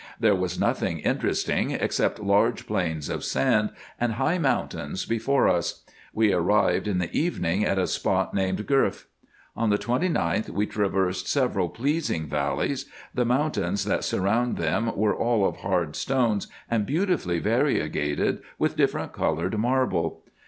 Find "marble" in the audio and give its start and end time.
19.59-20.23